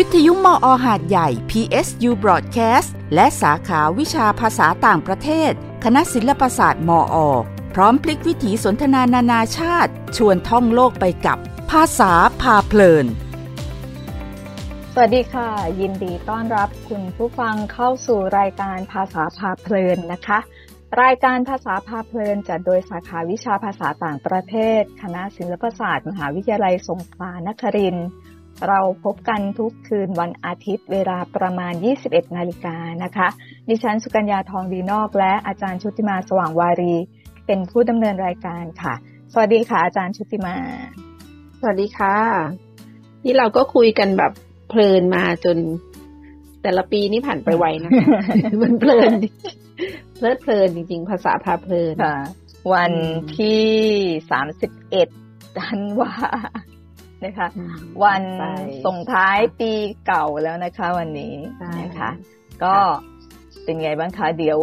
[0.00, 5.52] วิทยุมออหาดใหญ่ PSU Broadcast และสาขาวิชาภาษาต่างประเทศ
[5.84, 7.16] คณะศิลปศาสตร์มอ
[7.74, 11.38] พร้อมพลิกวิถีสนทนานานาชาติ ชวนท่องโลกไปกับ
[11.70, 13.06] ภาษาพาเพลิน
[14.92, 15.50] สวัสดีค่ะ
[15.80, 20.38] ยินดีต้อนรับคุณผู้ฟังเข้าสู่รายการภาษาพาเพลินนะคะ
[21.02, 28.08] รายการภาษาพาเพลินจัดโดยสาขาวิชาภาษาต่างประเทศ คณะศิลปศาสตร์ มหาวิทยาลัยสงขลานครินทร์
[28.66, 31.72] เราพบกันทุกคืนวันอาทิตย์เวลาประมาณ
[32.04, 33.28] 21 นาฬิกานะคะ
[33.68, 36.94] ดิฉันสุกัญญาทองดีนอก และอาจารย์ชุติมาสว่างวารี
[37.46, 38.94] เป็นผู้ดำเนินรายการค่ะ
[39.32, 40.56] สวัสดีค่ะ อาจารย์ชุติมา
[41.60, 42.16] สวัสดีค่ะ
[43.22, 44.32] ที่เราก็คุยกันแบบ
[44.68, 45.58] เพลินมาจน
[46.62, 48.08] แต่ละปีนี่ผ่านไปไวนะคะ
[48.62, 49.12] มันเพลิน
[50.16, 52.16] เพลิดเพลินจริง ๆ ภาษาพาเพลินค่ะ
[52.72, 52.92] วัน
[53.38, 53.64] ที่
[54.30, 55.08] สามสิบเอ็ด
[55.60, 56.12] ธันวา
[57.24, 57.48] นะคะ
[58.04, 58.22] วัน
[58.86, 59.72] ส่งท้ายปี
[60.06, 61.34] เก่าแล้วนะคะ วันนี้
[61.80, 62.10] นะคะ
[62.64, 62.74] ก็
[63.64, 64.58] เป็นไงบ้างคะเดี๋ยว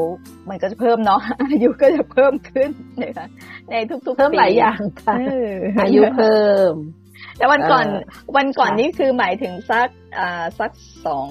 [0.49, 1.21] มันก็จะเพิ่มเนาะ
[1.51, 2.69] อายุก็จะเพิ่มขึ้น
[3.03, 3.25] นะคะ
[3.69, 5.15] ในทุกๆเพิ่มหลายอย่างค่ะ
[5.83, 6.73] อายุเพิ่ม
[7.37, 7.85] แต่วันก่อน
[8.37, 9.87] วันก่อนนี้คือหมายถึงสัก
[10.19, 10.71] อ่าสัก
[11.05, 11.27] สอง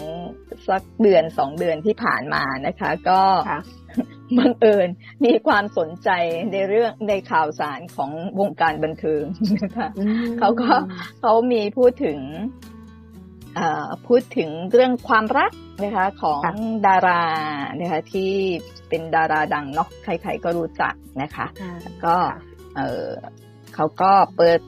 [0.68, 3.20] สักเดือนสองเดือนที่ผ่านมานะคะ ก็
[4.38, 4.88] บังเอิญ
[5.24, 6.10] มีความสนใจ
[6.52, 9.22] ในเรื่องในข่าวสารของวงการบันเทิง
[9.62, 9.88] นะคะ
[10.38, 10.70] เขาก็
[11.20, 12.18] เขามีพูดถึง
[14.06, 15.52] พูดถึงเรื่องความรัก
[15.84, 16.42] นะคะของ
[16.86, 17.24] ดารา
[17.80, 18.32] นะคะที่
[18.88, 21.46] เป็นดาราดังเนาะใครๆก็รู้จักนะคะ
[22.04, 22.16] ก็
[22.76, 23.08] เออ
[23.74, 24.60] เขาก็เปิด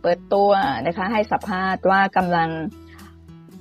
[0.00, 0.50] เปิดตัว
[0.86, 2.48] นะคะให้สัมภาษณ์ว่ากำลัง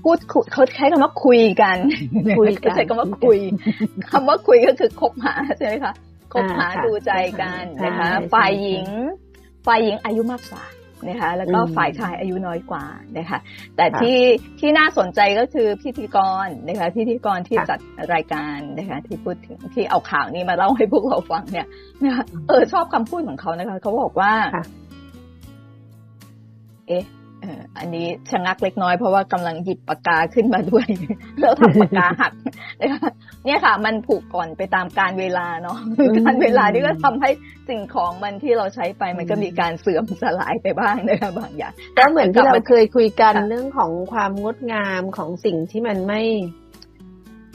[0.04, 0.18] พูด
[0.54, 1.78] เขาใช้คำว่าคุยกัน
[2.40, 3.40] คุยใช้คำว่าคุย
[4.12, 5.94] คำว่าคุยก็คือคบหาใช่ไหมคะ
[6.34, 8.86] คบหาดูใจกันนะคะ ฝ่ายหญิง
[9.66, 10.66] ฝ่ายหญิงอายุมากกว่า
[11.10, 12.86] นะคะ แล้วก็ฝ่ายชายอายุน้อยกว่า
[13.18, 13.40] นะคะ
[13.76, 14.18] แต่ที่
[14.60, 17.80] ที่น่าสนใจก็คือพิธีกรนะคะ พิธีกรที่จัด
[18.14, 21.68] รายการนะคะ ที่พูดถึงที่เอาข่าวนี้มาเล่าให้พวกเราฟังเนี่ย
[22.04, 24.34] นะคะเออชอบคำพูดของเขานะคะ เขาบอกว่า
[26.88, 27.04] เอ๊ะ
[27.80, 30.88] อันนี้ชะงักเล็กน้อยเพราะว่ากำลังหยิบปากกาขึ้นมาด้วย
[31.40, 32.34] แล้วทำปากกาหัก
[32.82, 33.10] นะคะ
[33.46, 35.78] เนี่ยค่ะ มันผูกก่อนไปตามการเวลาเนาะ
[36.20, 37.30] การเวลานี่ก็ทำให้
[37.70, 46.22] สิ่งของมันที่เราใช้ไปมันก็มีการเสื่อมสลายไปบ้างนะคะบางอย่างก็เหมือนที่เราเคยคุยกันเรื่องของความงดงามของสิ่งที่มันไม่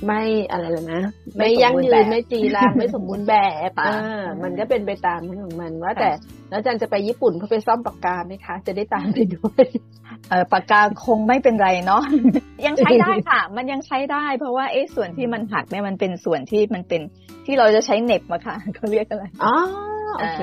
[0.04, 1.02] ไม่อะไรเลยนะ
[1.36, 3.34] ไม่ยั่งยืนไม่จีรังไม่สมบูรณ์แบ
[3.70, 6.10] บอ่ามันก็เป็นไปตามนั้นของมันว่าแต่
[6.50, 9.64] แล้วจันจะไปญี่ปุ่นเขาไปซ่อมปากกาไหมคะ จะได้ตามไปด้วย
[10.30, 12.02] เออปากกาคงไม่เป็นไรเนาะ
[12.66, 17.00] ยังใช้ได้ค่ะ มันยังใช้ได้ เพราะว่าเอ๊ะส่วนที่มันหักเนี่ยมันเป็นส่วนที่มันเป็น
[17.46, 19.54] ที่เราจะใช้เน็บมาค่ะเขาเรียกอะไรอ๋อ
[20.18, 20.38] โอเค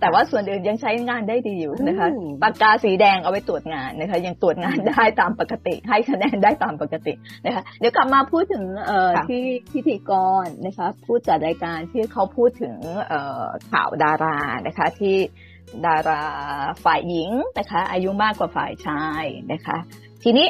[0.00, 2.08] แต่ว่าส่วนอื่นยังใช้งานได้ดีอยู่นะคะ
[2.42, 7.12] ปากกาสีแดงเอาไว้ตรวจงานนะคะ ยังตรวจงานได้ตามปกติ ให้คะแนนได้ตามปกติ
[7.44, 10.12] นะคะ เดี๋ยวกลับมาพูดถึงเอ่อที่พิธีก
[10.44, 12.76] รนะคะ พูดจัดรายการที่เขาพูดถึง
[13.08, 14.36] เอ่อข่าวดารา
[14.66, 15.16] นะคะที่
[15.86, 16.22] ดารา
[16.84, 19.76] ฝ่ายหญิงนะคะ อายุมากกว่าฝ่ายชายนะคะ
[20.22, 20.46] ทีนี้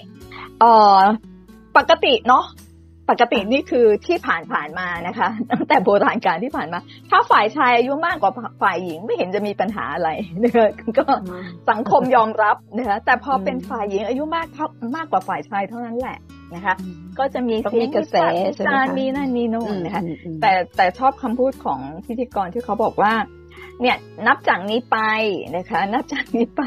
[0.61, 1.01] เอ่อ
[1.77, 2.45] ปกติเนาะ
[3.11, 6.79] ปกตินี่คือที่ผ่านผ่านมานะคะ ตั้งแต่โบราณการที่ผ่านมา
[7.11, 8.33] ถ้าฝ่ายชายอายุมากกว่า
[8.63, 10.11] ฝ่ายหญิงไม่เห็นจะมีปัญหาอะไร
[10.45, 10.69] นะคะ
[10.99, 11.05] ก็
[11.71, 16.19] สังคมยอมรับนะคะแต่พอเป็นฝ่ายหญิงอายุมากเท่ามากกว่าฝ่ายชายเท่านั้นแหละ
[16.55, 16.75] นะคะ
[17.19, 18.17] ก็จะมีเสียงกระแส
[18.69, 20.03] การมีนั่นมีโน่นนะคะ
[20.43, 23.15] แต่แต่ชอบคำพูดของพิธีกรที่เขาบอกว่า
[23.81, 23.97] เนี่ย
[24.27, 24.99] นับจากนี้ไป
[25.57, 26.63] นะคะ นับจากนี้ไป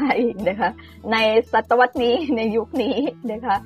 [0.48, 0.70] นะคะ
[1.12, 1.16] ใน
[1.52, 2.96] ศตวรรษนี้ในยุคนี้
[3.32, 3.56] นะคะ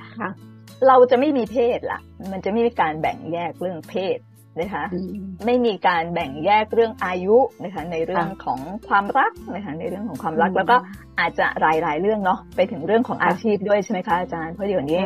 [0.88, 2.00] เราจะไม่มีเพศละ
[2.32, 4.18] มันจะไม่มีการแบ่งแยกเรื่องเพศ
[4.60, 4.84] นะคะ
[5.46, 10.76] ไม่มีการแบ่งแยกเรื่องอายุนะคะในเรื่องของความรักนะคะในเรื่องของความรักแล้วก็
[11.20, 15.00] อาจจะหลายๆเรื่องเนาะไปถึงเรื่องของอาชีพด้วยใช่ไหมคะอาจารย์เพราะเดี๋ยวนี้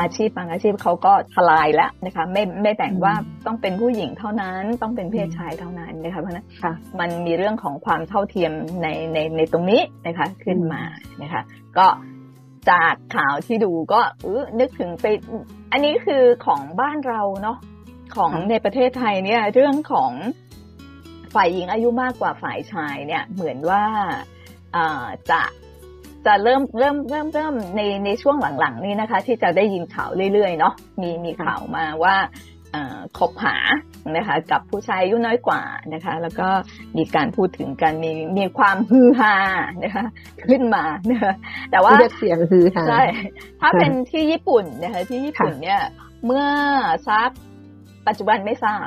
[0.00, 3.14] อาชีพบางอาชีพเขาก็ทลายแล้วนะคะไม่ไม่แบ่งว่า
[3.46, 6.46] ต้องเป็นผู้หญิงเท่านั้นต้องเป็นเพศชายเท่านั้นนะคะเพราะนั้น
[7.00, 8.52] มันมีเรื่องของความเท่าเทียม
[8.82, 10.82] ในในในตรงนี้นะคะขึ้นมา
[11.22, 11.42] นะคะ
[11.78, 11.86] ก็
[12.70, 14.26] จากข่าวที่ดูก็อ
[14.60, 15.06] นึกถึงไป
[15.72, 17.58] อันนี้คือของบ้านเราเนาะ
[18.16, 20.12] ของในประเทศไทยเนี่ย เรื่องของ
[21.34, 23.84] ฝ่ายหญิงอายุมากกว่าฝ่ายชายเนี่ย เหมือนว่า
[25.30, 25.42] จะ
[26.26, 32.14] จะเริ่มเริ่มเริ่มเริ่มในในช่วงหลังๆ นี้นะคะ ที่จะได้ยินข่าวเรื่อยๆเนาะมีมีข่าวมาว่า
[33.18, 33.56] คบหา
[34.16, 35.62] นะคะกับผู้ชายอายุน้อยกว่า
[35.94, 36.48] นะคะแล้วก็
[36.98, 39.34] มีการพูดถึงกันมีมีความฮือฮา
[39.84, 40.04] นะคะ
[40.44, 41.32] ขึ้นมานะคะ
[41.70, 43.02] แต่ว่าเสียงฮือฮาใช่
[43.60, 45.80] ถ้าเป็นที่ญี่ปุ่นนะคะที่ญี่ปุ่นเนี่ย
[46.26, 46.46] เมื่อ
[47.08, 47.30] ซัก
[48.06, 48.86] ปัจจุบันไม่ทราบ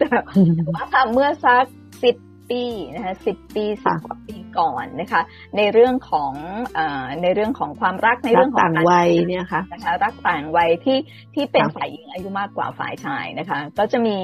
[0.00, 1.64] แต่ว่าถ้าเมื่อซัก
[2.04, 2.16] สิบ
[2.50, 2.62] ปี
[2.94, 5.20] นะคะสิบปีสิบกว่าปี ก่อนนะคะ
[5.56, 6.32] ในเรื่องของ
[6.78, 6.80] อ
[7.22, 10.98] ในเรื่องของความรักในเรื่องของต่างวัยเนี่ยค่ะนะคะรักต่างวัยที่
[11.34, 14.18] ที่เป็นฝ่ายหญิงอายุมากกว่าฝ่ายชายนะคะ ก็จะมี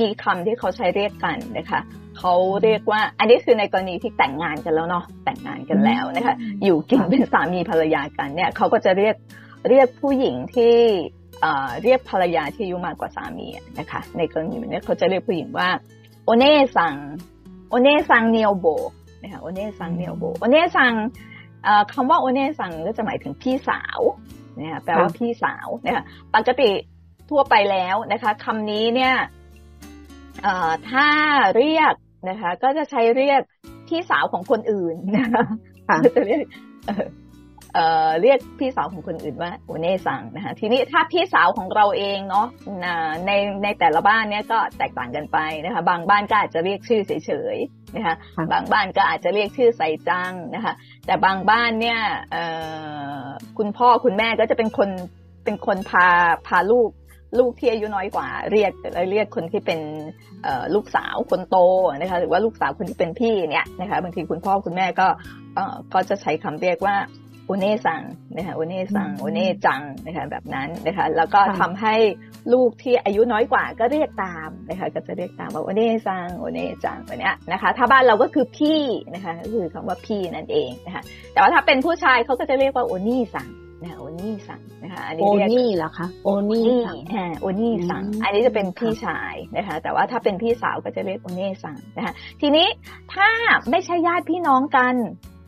[0.00, 1.80] มีคำที่เขาใช้เรียกกันนะคะ
[2.18, 9.14] เขาเรียกว่า อันนี้คือในกรณีที่แต่งงานกันแล้วเนาะแต่งงานกันแล้วนะคะ อยู่กินเป็นสามีภรรยากันเนี่ยเขาก็จะเรียก
[9.68, 10.74] เรียกผู้หญิงที่
[11.82, 15.68] เรียกภรรยาที่อายุมากกว่าสามีนะคะ ในกรณีนี้เขาจะเรียกผู้หญิงว่า
[16.24, 16.94] โอเน่ซัง
[17.68, 18.66] โอเน่ซังเนียวโบ
[19.22, 20.92] นะคะโอเน่ซังเนียวโบโอเน่ซัง
[21.92, 24.00] คำว่าโอเน่ซังก็จะหมายถึงพี่สาว
[24.58, 26.04] นะคะแปลว่าพี่สาวนะคะ
[26.34, 26.70] ปกติ
[27.30, 29.14] ทั่วไปแล้วนะคะคำนี้เนี่ย
[30.90, 31.08] ถ้า
[31.56, 31.94] เรียก
[32.28, 33.40] นะคะ ก็จะใช้เรียก
[33.88, 35.44] พี่สาวของคนอื่นนะคะ
[36.14, 36.40] จะเรียก
[37.74, 42.46] เอ่อเรียกพี่สาวของคนอื่นว่าโอเน่ซังนะคะทีนี้ถ้าพี่สาวของเราเองเนาะ
[43.26, 43.32] ใน
[43.62, 48.14] ในแต่ละบ้านเนี้ยก็แตกต่างกันไปนะคะบางบ้านก็อาจจะเรียกชื่อเฉยๆนะคะ
[48.52, 50.74] บางบ้านก็อาจจะเรียกชื่อใส่จังนะคะ
[51.06, 51.98] แต่บางบ้านเนี่ย
[53.58, 54.90] คุณพ่อคุณแม่ก็จะเป็นคน
[55.44, 56.06] เป็นคนพา
[56.46, 56.90] พาลูก
[57.38, 58.72] ลูกที่อายุน้อยกว่าเรียก
[59.10, 59.80] เรียกคนที่เป็น
[60.74, 61.56] ลูกสาวคนโต
[62.00, 65.08] นะคะหรือว่าลูกสาวคนที่เป็นพี่เนี่ยนะคะบางทีคุณพ่อคุณแม่ก็
[65.94, 68.02] ก็จะใช้คำเรียกว่าโอเน่ซัง
[68.36, 71.94] นะคะโอเน่ซังโอเน่จังนะคะแบบนั้นนะคะแล้วก็ทำให้
[72.52, 78.82] ลูกที่อายุน้อยกว่าก็เรียกตามนะคะก็จะเรียกตามว่าโอเน่ซังโอเน่จังแบบนี้นะคะ ถ้าบ้านเราก็คือพี่
[79.14, 81.02] นะคะก็คือคำว่าพี่นั่นเองนะคะ
[81.32, 83.48] แต่ว่าถ้าเป็นผู้ชายเขาก็จะเรียกว่าโอนี่ซัง
[83.82, 86.70] นะคะโอนี่ซังนะคะอันนี้เรียกโอนี่เหรอคะโอนี่
[87.14, 92.66] อ่าโอนี่ซัง อันนี้จะเป็นพี่ชายนะคะ แต่ว่าถ้าเป็นพี่สาวก็จะเรียกโอเน่ซังนะคะทีนี้
[93.14, 93.28] ถ้า
[93.70, 94.94] ไม่ใช่ญาติพี่น้องกัน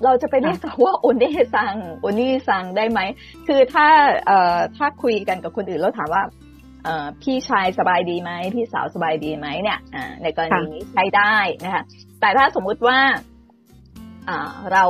[0.05, 3.01] เราจะไปเรียกเขาว่าโอเน่ซังโอนี่ซังได้ไหม
[3.47, 3.87] คือถ้า
[4.27, 6.23] เอ่อถ้าคุยกันกับคนอื่นแล้วถามว่า
[6.85, 9.79] เอ่อพี่ชายสบายดีไหมพี่สาวสบายดีไหมเนี่ย
[10.23, 11.83] ในกรณีนี้ใช้ได้นะคะ
[12.21, 12.99] แต่ถ้าสมมุติว่า
[14.73, 14.85] เรา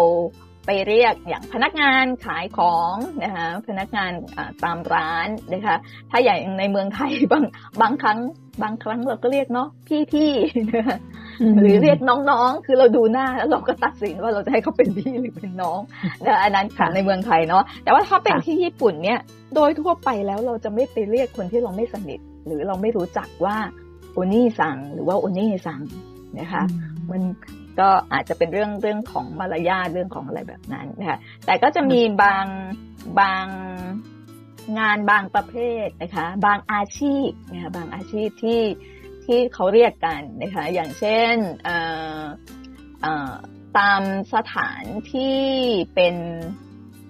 [0.66, 4.10] ไปเรียกอย่างพนักงานขายของนะคะพนักงาน
[4.64, 5.76] ตามร้านนะคะ
[6.10, 7.44] ถ้าอย่างในเมืองไทยบาง
[7.82, 8.18] บางครั้ง
[8.62, 10.32] บางครั้งเราก็เรียกเนาะพี่พี่
[10.74, 10.98] นะคะ
[11.60, 15.80] หรือเรียกน้องๆ คือเราดูหน้าแล้วเราก็ตัดสินว่าเราจะให้เขาเป็นพี่หรือเป็นน้อง
[16.24, 19.18] นะอันนั้นค่ะในเมืองไทยเนาะแต่ว่าถ้าเป็นที่ญี่ปุ่นเนี่ย
[19.54, 23.56] โดยทั่วไปแล้วเราจะไม่ไปเรียกคนที่เราไม่สนิท หรือเราไม่รู้จักว่า
[24.12, 25.82] โอนี่สั่งหรือว่าโอเน่สั่ง
[26.38, 26.62] นะคะ
[27.10, 27.22] มัน
[27.78, 32.46] ก็อาจจะเป็นเรื่องเรื่องของมารยาทเรื่องของอะไรแบบนั้นนะคะแต่ก็จะมีบาง
[33.20, 33.46] บาง
[34.78, 35.54] งานบางประเภ
[35.84, 38.60] ทนะคะ บางอาชีพนะคะบางอาชีพที่
[39.26, 41.36] ที่เขาเรียกกันนะคะอย่างเช่น
[43.78, 44.02] ตาม
[44.34, 44.82] สถาน
[45.12, 45.38] ที่
[45.94, 46.14] เป็น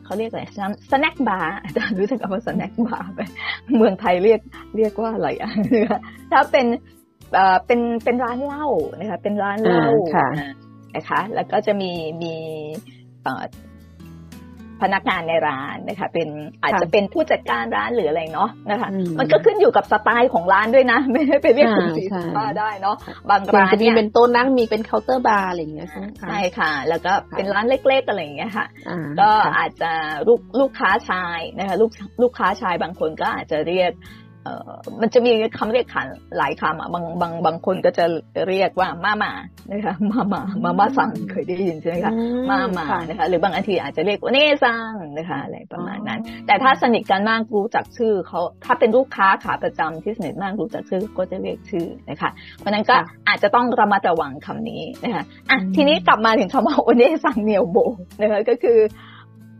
[0.04, 0.42] เขาเรียกอะไร
[0.90, 3.20] snack bar อาจารย์รู้จักคำว่า snack bar ไหม
[3.76, 4.40] เมืองไทยเรียก
[4.76, 5.52] เรียกว่าอะไรอะ
[6.32, 6.66] ถ้าเป็น
[7.66, 8.66] เป็นเป็นร้านเหล้า
[9.00, 9.88] นะคะเป็นร้านเหล้า
[10.96, 11.90] นะคะแล้วก็จะมี
[12.22, 12.34] มี
[14.82, 16.28] พนักงานในร้านนะคะ เป็น
[16.62, 22.04] อาจจะเป็นผู้จัดการร้านหรืออะไรเนาะนะคะ มันก็ขึ้นอยู่กับสไตล์ของร้านด้วยนะ ไม่ได้ไปเรียกคุณสี
[22.36, 22.96] บ้าได้เนาะ
[23.30, 28.66] บางร้านเนี่ยเป็นโต๊ะนั่งมีเป็นเคาน์เตอร์บาร์อะไรอย่างเงี้ยใช่ไหมใช่ค่ะ แล้วก็เป็นร้านเล็กๆอะไรอย่างเงี้ยค่ะ
[29.20, 29.92] ก็อาจจะ
[30.28, 31.90] ลูกลูกค้าชายนะคะ ลูก
[32.22, 33.92] ลูกค้าชายบางคนก็อาจจะเรียก
[34.44, 36.06] เอ่อมันจะมีคำเรียกขัน
[36.38, 38.04] หลายคำอะบางบางบางคนก็จะ
[38.48, 39.32] เรียกว่ามามา
[39.70, 42.12] นะคะมามามามาสั่งเคยได้ยินใช่ไหมคะ
[42.50, 52.96] มามานะคะหรือบางอันทีอาจจะเรียกว่าเน่ซังนะคะอะไรประมาณนั้น แต่ถ้าสนิทกันมากรู้จักชื่อเขาถ้าเป็นลูกค้าขาประจำที่สนิทมากรู้จักชื่อก็จะเรียกชื่อนะคะเพราะนั้นก็
[53.28, 57.78] อาจจะต้องระมัดระวังคำนี้นะคะอะทีนี้กลับมาถึงคำว่าโอเน่ซังเนียวโบ
[58.20, 58.78] นะคะก็คือ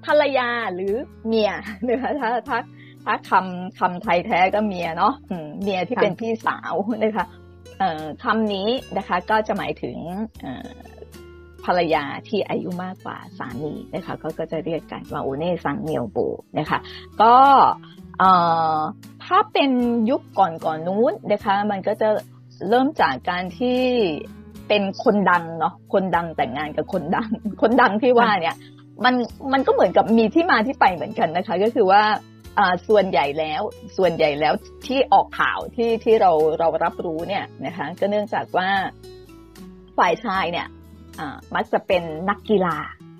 [0.06, 0.94] ภรรยาหรือ
[1.26, 1.52] เมีย
[1.88, 2.58] นะคะถ้าถ้า
[3.04, 5.14] ถ้าคำคำไทยแท้ก็เมียเนาะ
[5.62, 7.26] เมียที่เป็นพี่สาวนะคะ
[8.24, 9.96] คำนี้นะคะก็จะหมายถึง
[11.64, 16.18] ภรรยาที่อายุมากกว่าสามีนะคะก็ก็จะเรียกกันว่าโอเน่ซังเมียวโบ
[16.58, 16.78] นะคะ
[17.22, 17.34] ก็
[19.24, 19.70] ถ้าเป็น
[20.10, 22.08] ยุคก่อนก่อนนู้นนะคะมันก็จะ
[22.68, 23.80] เริ่มจากการที่
[24.68, 27.28] เป็นคนดังเนาะคนดังแต่งงานกับคนดัง
[27.62, 28.56] คนดังที่ว่าเนี่ย
[29.04, 29.14] มัน
[29.52, 32.02] มันก็เหมือนกับมีที่มาที่ไปเหมือนกันนะคะ ก็คือว่า
[32.88, 33.62] ส่วนใหญ่แล้ว
[33.96, 34.54] ส่วนใหญ่แล้ว
[34.86, 38.68] ที่ออกข่าวที่ที่เราเรารับรู้เนี่ยนะคะก็เนื่องจากว่า
[39.98, 40.66] ฝ่ายชายเนี่ย
[41.54, 42.76] มักจะเป็นนักกีฬา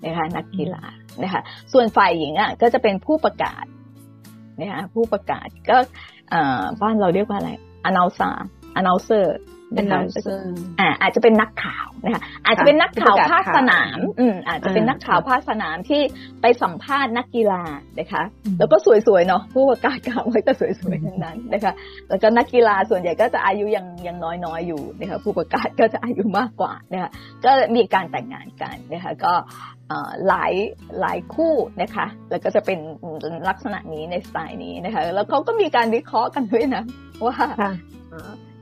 [0.06, 0.84] นะคะนักกีฬา
[1.22, 3.64] นะคะส่วนฝ่ายหญิงอะก็จะเป็นผู้ประกาศ
[4.60, 5.76] นะคะผู้ประกาศก็
[6.80, 7.50] บ้านเราเรียกว่าอะไร
[7.88, 8.34] announcer
[8.78, 16.02] announcer นะคะอ่าอาจจะเป็นนักข่าวนะคะอาจจะเป็นนักข่าวภาคสนาม อืมอาจจะเป็นนักข่าวภาคสนามที่
[16.40, 17.62] ไปสัมภาษณ์นักกีฬา
[17.98, 18.22] นะคะ
[18.58, 18.76] แล้วก็
[19.06, 21.72] สวยๆเนาะผู้ประกาศข่าวไว้ก็สวยๆทั้งนั้นนะคะ
[22.08, 27.10] แล้วก็นักกีฬาส่วนใหญ่ก็จะอายุยังยังน้อยๆอยู่นะคะผู้ประกาศก็จะอายุมากกว่านะคะ
[27.44, 29.32] ก็มีการแต่งงานกันนะคะก็
[30.28, 30.52] หลาย
[31.00, 32.78] หลายคู่นะคะ แล้วก็จะเป็น
[33.48, 36.84] ลักษณะนี้ในสไตล์นี้นะคะ แล้วเขาก็มีการวิเคราะห์กันด้วยนะ
[37.26, 37.36] ว่า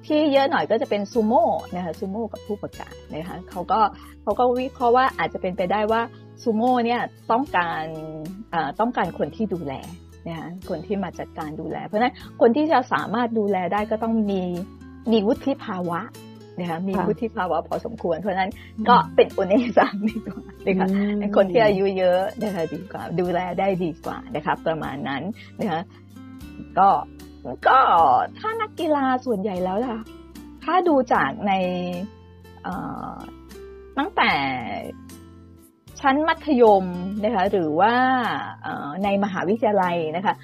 [0.06, 3.80] ที่เยอะหน่อยก็จะเป็นซูโม่นะคะซูโม่กับผู้ประกาศนะคะเขาก็
[4.22, 6.02] เขาก็วิเคราะห์ว่าอาจจะเป็นไปได้ว่า
[6.42, 7.84] ซูโม่เนี่ยต้องการ
[8.80, 9.74] ต้องการคนที่ดูแล
[10.28, 14.42] นะคะคนที่มาจัดการดูแล เพราะฉะนั้นคนที่จะสามารถดูแลได้ก็ต้องมี
[15.12, 16.00] มีวุฒิภาวะ
[16.60, 18.52] นะคะมีวุฒิภาวะพอสมควร เพราะฉะนั้น
[18.88, 20.86] ก็เป็นโอเนซังดีกว่านะคะ
[21.36, 25.22] คนที่อายุเยอะนะคะดีกว่า ดูแลได้ดีกว่านะคะประมาณนั้น
[25.60, 25.80] นะคะ
[26.78, 26.88] ก็
[27.66, 27.78] ก็
[28.38, 29.96] ถ้านักกีฬาส่วนใหญ่แล้วล่ะ
[30.64, 31.52] ถ้าดูจากใน
[33.98, 34.30] ตั้งแต่
[36.00, 36.84] ชั้นมัธยม
[37.24, 37.94] นะคะหรือว่า
[39.04, 40.34] ในมหาวิทยาลัยนะคะ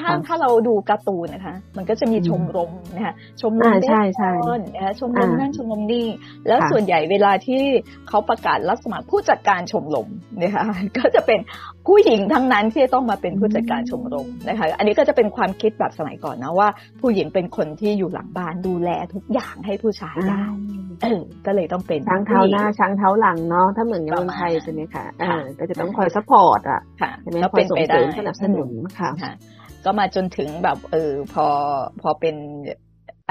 [0.00, 3.86] ถ้าถ้าเราดูการ์ตูนนะคะ มันก็จะมีชมรมนะคะชมรมเบ
[4.20, 6.06] สบอลนะคะชมรมนั่นชมรมนี่
[6.46, 7.62] แล้วส่วนใหญ่เวลาที่
[8.08, 10.08] เขาประกาศรับสมัครผู้จัดการชมรม
[10.42, 10.64] นะคะ
[10.98, 11.38] ก็จะเป็น
[11.86, 16.68] ผู้หญิงทั้งนั้นที่ต้องมาเป็นผู้จัดการชมรมนะคะ อันนี้ก็จะเป็นความคิดแบบสมัยก่อนนะว่า
[17.00, 20.44] ผู้หญิงเป็นคนที่อยู่หลังบ้านดูแลทุกอย่างให้ผู้ชายได้
[21.46, 25.04] ก็เลยต้องเป็นช้างเท้าหน้าช้างเท้าหลังเนาะถ้าเหมือนในเมืองไทยใช่ไหมคะ
[25.58, 26.80] ก็จะต้องคอย support อะ
[27.22, 29.10] ใช่ไหมคอยส่งเสริมสนับสนุนค่ะ
[29.84, 31.46] ก็มาจนถึงแบบเออพอ
[32.00, 32.36] พอเป็น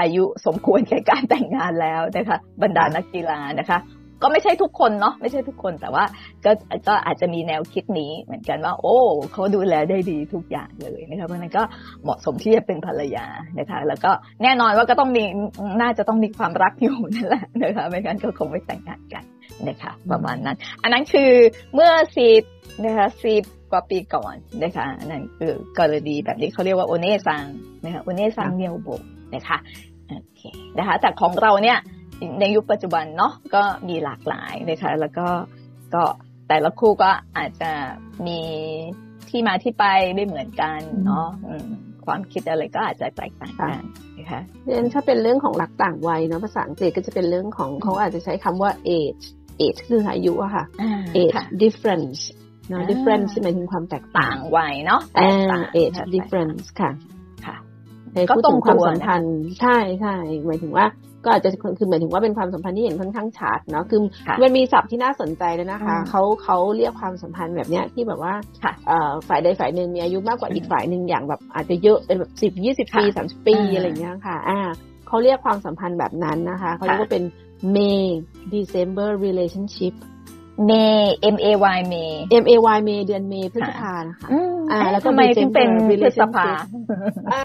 [0.00, 3.78] อายุสมควรแก่การแต่งงานแล้วนะคะ บรรดานักกีฬานะคะ
[4.22, 6.04] ก็ไม่ใช่ทุกคนเนาะไม่ใช่ทุกคนแต่ว่า
[6.44, 6.50] ก็
[6.88, 8.96] ก็อาจจะมีแนวคิดนี้เหมือนกันว่า โอ้
[9.32, 11.62] เขาดูแลได้ดีทุกอย่างเลยนะคะเพราะนั้นก็
[12.02, 13.26] เหมาะสมที่จะเป็นภรรยา
[13.58, 14.10] นะคะ แล้วก็
[14.42, 15.24] แน่นอนว่าก็ต้องมี
[15.80, 19.24] น่าจะต้องมีความรักอยู่นั่นแหละนะคะไม่งั้นก็คงไม่แต่งงานกัน
[19.68, 21.30] นะคะประมาณนั้น อันนั้นคือ
[21.74, 22.42] เมื่อสิบ
[22.84, 24.34] นะคะสิบกว่าปีก่อน
[24.64, 27.44] นะคะอันั่นคือกรณีแบบนี้เขาเรียกว่าโอเนซัง
[27.84, 28.88] นะคะโอเนซังเนียวโบ
[29.34, 29.58] นะคะ
[30.08, 30.42] โอเค
[30.78, 31.78] นะคะแต่ของเราเนี่ย
[32.40, 35.26] ในยุคปัจจุบันเนาะก็มีหลากหลายนะคะแล้วก็
[35.94, 36.02] ก็
[36.48, 37.72] แต่ละคู่ก็อาจจะ
[38.26, 38.40] มี
[39.28, 39.84] ที่มาที่ไป
[40.14, 41.28] ไม่เหมือนกันเนาะ
[42.06, 43.82] ความคิดอะไรก็อาจจะแตกต่างกัน
[44.18, 49.24] นะคะเพราะฉะนั้นถ้าเป็นเรื่องของหลักต่างวัยเนาะภาษาอังกฤษก็จะเป็นเรื่องของเขาอาจจะใช้คำว่า age
[49.62, 50.64] age คืออายุอะค่ะ
[51.16, 52.20] age difference
[52.68, 55.00] เนาะ difference หมายถึงความแตกต่างวัยเนาะ
[55.80, 56.90] age difference ค่ะ
[57.46, 57.56] ค่ะ
[58.30, 60.14] ก็ตรงความสัมพันธ์ใช่ใช่
[60.46, 60.86] หมายถึงว่า
[61.24, 64.00] ก็อาจจะคือหมายถึงว่าเป็นความสัมพันธ์ที่เห็นค่อนข้างชัดเนาะคือ
[64.42, 68.34] มันมีศัพท์ที่น่าสนใจเลยนะคะเขาเขาเรียกความสัมพันธ์แบบเนี้ยที่แบบว่า
[69.28, 74.60] ฝ่ายใดฝ่ายหนึ่งมีอายุมากกว่าอีกฝ่ายหนึ่งอย่างแบบอาจจะเยอะเป็นแบบสิบยี่สิบปีสามสิบปีอะไรเงี้ยค่ะ อ่า
[75.08, 77.24] เขาเรียกความสัมพันธ์แบบนั้นนะคะเขาเรียกว่าเป็น
[77.74, 78.02] May
[78.54, 79.94] December relationship
[80.66, 84.28] เมย์ M A Y เมย์ M A Y เมย์เดือนเมย์พฤษภานะคะ
[84.70, 86.46] อ่า แล้วทำไมถึงเป็นพฤษภา
[87.32, 87.42] อ่า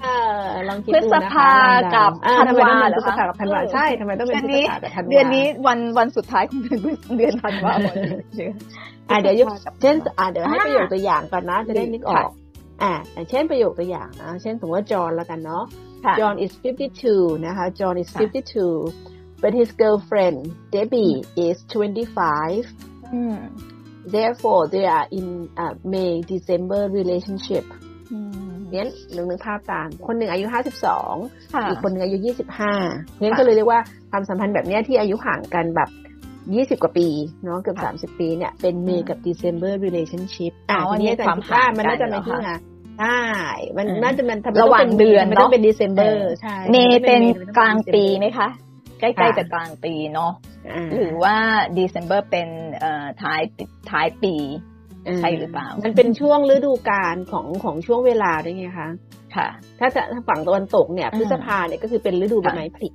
[0.70, 1.52] ลองคิดดูนะคะพฤษภา
[1.96, 6.80] กับธันวาพฤษภากับธันวาใช่ทำไมต้องเป็นพฤษภากับธันวาเดือนนี้วันวันสุดท้ายของเดือน
[7.18, 7.74] เดือนธันวา
[9.10, 9.36] อ่าเดี๋ยว
[9.82, 12.30] เช่นอ่าเดี๋ยวให้ประโยคตัวอย่างก่อนนะ จะได้นึกออก
[12.84, 12.94] อ่า
[13.30, 15.64] เช่นประโยคตัวอย่างนะ เช่นสมมติว่าจอห์นแล้วกันเนาะ
[16.20, 16.54] John is
[17.00, 18.10] 52 นะคะ John is
[18.76, 20.38] 52 but his girlfriend
[20.74, 22.95] Debbie is 25
[24.14, 25.28] therefore they are in
[25.64, 27.66] uh, May December relationship
[28.72, 31.16] เนี่ยหนึ่งนึกภาพตาม คนหนึ่งอายุห้าสิบสอง
[31.70, 32.74] อีกคนหนึ่งอายุยี่สิบห้า
[33.20, 33.80] เนี่ยก็เลยเรียกว่า
[34.12, 35.90] ความสัมพันธ์แบบนี้ที่อายุห่างกันแบบ
[36.56, 37.08] ยี่สิบกว่าปี
[37.44, 42.52] เนาะเกือบสามสิบปีเนี่ยเป็น May กับ December relationship อ่าทีนี้ความห่างมันน่าจะเป็นที่ไง
[43.00, 43.22] ใช่
[43.78, 47.22] มันน่าจะมันระหว่างเดือนมันต้องเป็น December ใช่ เมย์เป็น
[47.58, 48.48] กลางปีไหมคะ
[49.00, 50.32] ใกล้ๆจะกลางปีเนาะ
[50.96, 51.36] หรือว่า
[51.74, 52.50] เดซ ember เป็น
[53.22, 53.42] ท้าย
[53.92, 54.36] ท้ายปี
[55.18, 58.90] ใช่หรือเปล่า มันเป็นช่วงฤดูกาลของของช่วงเวลาด้วยไงคะ
[59.36, 59.48] ค่ะ
[59.80, 62.90] ถ้าจะฝั่งตะวันตกเนี่ยพฤษภาเนี่ยก็คือเป็นฤดูใบไม้ผลิ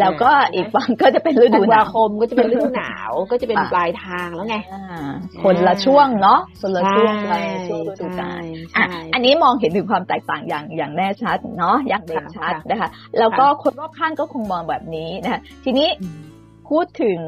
[0.00, 4.56] แล้วก็อีกฝั่งก็จะเป็นฤดูหนาวคมก็จะเป็นฤดูหนาว ก็จะเป็นปลายทางแล้วไง
[5.42, 7.34] คนละช่วงเนาะคนละช่วงใน
[7.68, 8.42] ช่วงฤดูกาล
[9.14, 15.88] อันนี้มองเห็นถึงความแตกต่างอย่างอย่างแน่ชัดเนาะอย่างเด่นชัดนะคะ แล้วก็คนรอบข้างก็คงมองแบบนี้นะคะทีนี้
[16.68, 17.18] พูดถึง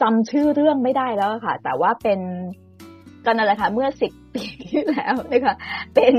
[0.00, 2.20] จำชื่อเรื่องไม่ได้แล้วค่ะ แต่ว่าเป็น
[3.24, 5.54] ก็นั่นแหละค่ะเมื่อสิบปีที่แล้วนะคะ
[5.94, 6.14] เป็น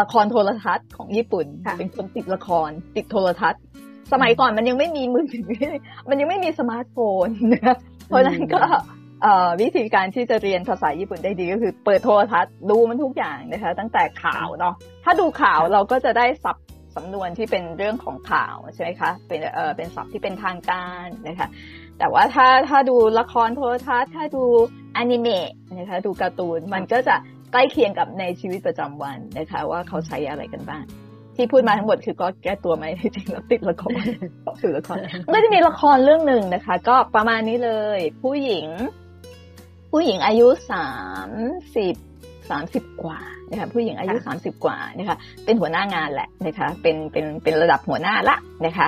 [0.00, 1.46] ละครโทรทัศน์ของญี่ปุ่น
[1.78, 3.62] เป็นคนติดละครติดโทรทัศน์
[4.12, 5.48] สมัยก่อนมันยังไม่มีมือถือ
[6.08, 7.76] มันยังไม่มีสมาร์ทโฟนนะ
[8.08, 8.62] เพราะนั้นก็
[9.60, 16.56] วิธีการที่จะเรียนภาษาญี่ปุ่นได้ดีก็คือ เปิดโทรทัศน์ดูมันทุกอย่างนะคะ ตั้งแต่ข่าวเนาะถ้าดูข่าวเราก็จะได้สับ
[16.96, 21.48] สำนวนที่เป็นเรื่องของข่าวใช่ไหมคะเป็นเออเป็นศัพท์ที่เป็นทางการนะคะ
[21.98, 24.44] แต่ว่าถ้าถ้าดูละครโทรทัศน์ถ้าดู
[24.96, 27.16] อนิเมะนะคะดูการ์ตูนมันก็จะ
[27.52, 30.84] ใกล้เคียงกับในชีวิตประจำวันนะคะว่าเขาใช้อะไรกันบ้าง
[31.36, 33.90] ที่พูดมาทั้งหมดคือก็แก้ตัวไหมจริงแล้วติดละคร
[34.60, 34.96] คือละคร
[35.34, 38.66] ก็จะมีละครเรื่องหนึ่งนะคะ ก็ประมาณนี้เลย ผู้หญิง
[39.92, 40.88] ผู้หญิงอายุสา
[41.28, 41.30] ม
[41.76, 41.94] สิบ
[42.50, 48.86] สามสิบกว่านะคะผู้หญิงอายุสามสิบกว่านะคะเป็นหัวหน้างานแหละนะคะเป็นเป็นเป็นระดับหัวหน้าละนะคะ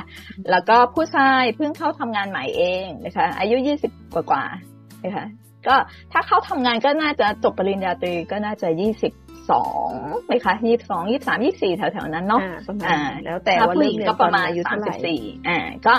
[0.50, 4.44] แล้วก็ผู้ชายเพิ่งเข้าทำงานใหม่เองนะคะ อายุยี่สิบกว่ากว่า
[5.04, 5.26] นะคะ
[5.66, 5.74] ก็
[6.12, 9.12] ถ้าเข้าทำงานก็น่าจะจบปริญญาตรีก็น่าจะยี่สิบ
[9.50, 9.88] สอง
[10.26, 12.40] ไหมคะยี่สิบสองยี่สามยี่สี่แถวๆนั้นเนาะ
[12.86, 15.94] อ่า แล้วแต่ว่าผู้หญิงก็ประมาณอายุสามสิบสี่อ่า ก็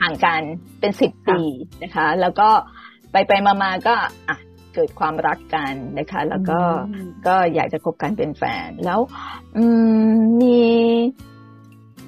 [0.00, 0.42] ห่างกัน
[0.80, 1.40] เป็นสิบปี
[1.82, 2.48] นะคะ แล้วก็
[3.12, 3.94] ไปไปมาๆก็
[4.28, 4.36] อะ
[4.74, 6.58] เกิดความรักกันนะคะ แล้วก็
[7.26, 9.00] ก็อยากจะคบกันเป็นแฟน แล้ว
[9.56, 9.64] อื
[10.12, 10.60] มมี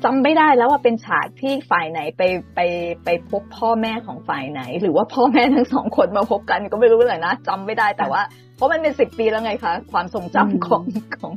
[0.05, 2.23] จำไม่ได้แล้วว่าเป็นฉากที่ฝ่ายไหนไป
[2.55, 2.61] ไป
[3.05, 8.23] ไปพบพ่อแม่ของฝ่ายไหน หรือว่าพ่อแม่ทั้งสองคนมาพบกันก็ไม่รู้เลยนะจำไม่ได้แต่ว่า
[8.61, 10.83] เพราะมันเป็นสิบปีแล้วไงคะความทรงจำของ
[11.21, 11.33] ของ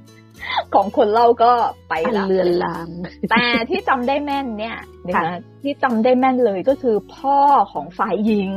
[0.73, 1.51] ของคนเล่าก็
[1.89, 2.87] ไปละเลือนลาง
[3.31, 4.77] แต่ที่จำได้แม่นเนี่ย
[5.07, 7.39] นะคะที่จำได้แม่นเลยก็คือพ่อ
[7.73, 8.51] ของฝ่ายหญิง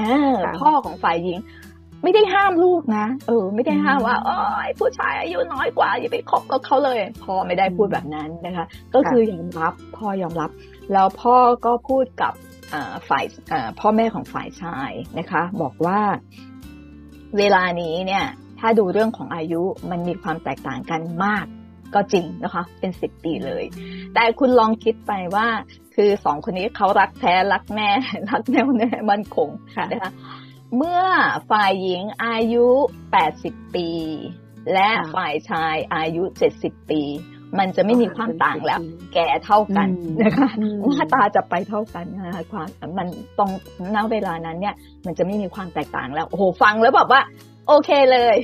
[0.00, 0.02] อ
[0.60, 1.38] พ่อของฝ่ายหญิง
[2.02, 4.36] ไม่ได้ห้ามลูกนะเออ ไม่ได้ห้ามว่าอ๋อ
[4.80, 8.64] ผู้ชายอายุน้อยกว่าอย่าไปคบกับเขาเลยพ่อไม่ได้พูดแบบนั้นนะคะ
[8.94, 10.50] ก็คือยอมรับพ่อยอมรับ
[10.92, 12.32] แล้วพ่อก็พูดกับ
[13.08, 13.24] ฝ่าย
[13.80, 16.00] พ่อแม่ของฝ่ายชายนะคะ บอกว่า
[17.38, 18.24] เวลานี้เนี่ย
[18.58, 21.46] ถ้าดูเรื่องของอายุมันมีความแตกต่างกันมาก
[21.94, 23.64] ก็จริงนะคะ เป็นสิบปีเลย
[24.14, 25.46] แต่คุณลองคิดไปว่า
[25.94, 27.88] คือสองคนนี้เขารักแท้รักแม่
[28.30, 29.50] รักแน่วแน่มันคง
[29.92, 30.12] นะคะ
[30.76, 31.02] เมื่อ
[31.50, 32.66] ฝ่ายหญิงอายุ
[33.20, 33.88] 80 ปี
[34.72, 36.22] และฝ่ายชายอายุ
[36.58, 37.02] 70 ปี
[37.58, 38.80] มันจะไม่มีความต่างแล้ว
[39.14, 39.88] แก่เท่ากัน
[40.22, 40.48] นะคะ
[40.88, 42.68] หน้าตาจะไปเท่ากันนะคะความ
[42.98, 43.50] มันตรง
[43.94, 44.74] ณเวลานั้นเนี่ย
[45.06, 47.22] มันจะไม่มีความแตกต่างแล้ว โอ้โหฟังแล้วแบบว่า
[47.68, 48.36] โอเคเลย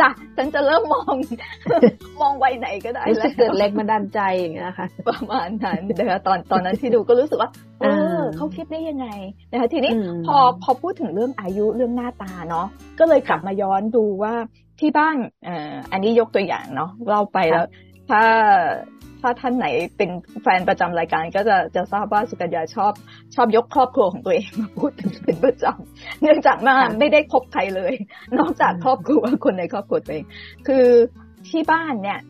[0.00, 1.16] จ้ะฉันจะเริ่มมอง
[2.20, 7.86] มองวัยไหนก็ได้แล้วเกิดเล็กมาดันใจอย่างเงี้ยค่ะ ประมาณนั้นนะคะตอนตอนนั้นที่ดูก็รู้สึกว่าเอ
[8.18, 9.06] อเขาคิดได้ยังไง
[9.50, 9.92] นะคะทีนี้
[10.26, 12.66] พอพอพูดถึงเรื่องอายุเรื่องหน้าตาเนาะ
[12.98, 14.34] ก็เลยกลับมาย้อนดูว่า
[14.80, 15.16] ที่บ้าน
[15.48, 15.50] อ
[15.92, 17.66] อันนี้ยกตัวอย่างเนาะเราไปแล้ว
[18.08, 18.22] ถ้า
[19.20, 19.66] ถ้าท่านไหน
[19.96, 20.10] เป็น
[20.42, 22.92] แฟนประจำรายการก็จะจะทราบว่าสุกัญญาชอบ
[23.34, 27.94] ชอบยกครอบครัวของตัวเองมาพูดถึงเป็นประจำเนื่องจากมาไม่ได้คบใครเลย
[28.38, 30.24] นอกจากครอบครัวคนในครอบครัวตัวเอง
[30.66, 30.86] คือ
[31.48, 32.20] ที่บ้านเนี่ย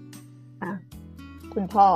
[1.55, 1.87] คุณพ่อ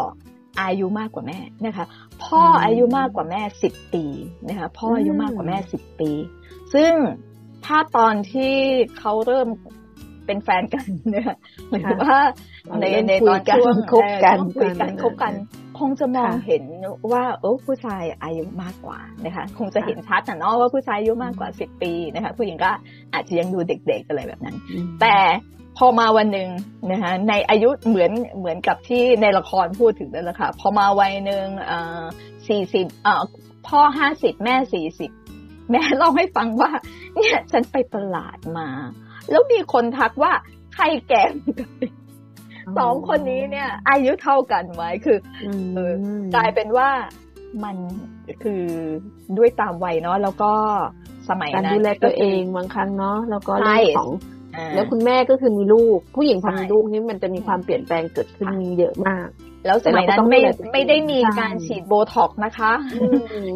[0.61, 1.87] อายุมากกว่าแม่นะคะ
[2.25, 4.05] พ่ออายุมากกว่าแม่สิบปี
[4.49, 6.11] นะคะ พ่ออายุมากกว่าแม่สิบปี
[6.75, 6.93] ซึ่ง
[7.67, 8.55] ถ้าตอนที่
[8.99, 9.49] เขาเริ่ม
[10.27, 11.35] เป็นแฟนกันเนี่ย
[11.71, 12.19] หรือว่า
[12.81, 15.33] ในในตอนช่วงคบกันคุยกันคบกัน
[15.79, 16.65] คงจะมองเห็น
[17.13, 22.71] ว่าเออผู้ชายอายุมากกว่านะคะคงจะเห็นชัดนะเนาะว่าผู้ชายอายุมากกว่าสิบปีนะคะผู้หญิงก็
[23.15, 24.57] อาจจะยังดูเด็กๆอะไรแบบนั้น
[25.01, 25.17] แต่
[25.79, 26.49] พอมาวันหนึ่ง
[26.93, 31.47] นะคะในอายุเหมือนเหมือนกับที่ในละครพูดถึงนั่นแหละค่ะพอมาวัยหนึ่ง
[32.49, 32.87] สี่สิบ
[33.69, 35.11] พ่อห้าสิบแม่สี่สิบ
[35.71, 36.71] แม่เล่าให้ฟังว่า
[37.17, 38.69] เนี่ยฉันไปตลาดมา
[39.31, 40.33] แล้วมีคนทักว่า
[40.75, 41.25] ใครแก่
[42.79, 45.19] สองคนนี้เนี่ย อายุเท่ากันไหมคือ
[46.35, 46.89] กลายเป็นว่า
[47.65, 47.77] มัน
[48.43, 48.65] คือ
[49.39, 50.53] ด้วยตามวัยเนาะแล้วก็
[51.31, 54.11] สมัยนั้นการดูแลตัวเองบางครั้งเนาะแล้วก็เรื่องของ
[54.75, 59.27] แล้วคุณแม่ก็คือมีลูก ผู้หญิงพอมีลูกนี่มันจะมีความเปลี่ยนแปลงเกิดขึ้นเยอะมาก
[59.67, 60.41] แล้วสมัยนั้นไม่
[60.73, 62.73] ไม่ได้มีการฉีดโบท็อกนะคะ